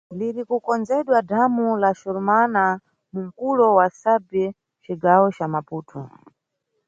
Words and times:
Liri 0.17 0.43
kukonzedwa 0.49 1.17
dhamu 1.29 1.67
la 1.81 1.91
Corumana, 1.99 2.63
mu 3.13 3.21
mkulo 3.27 3.65
wa 3.77 3.87
Sabie, 3.99 4.47
mcigawo 4.79 5.27
ca 5.35 5.45
Maputo. 5.53 6.01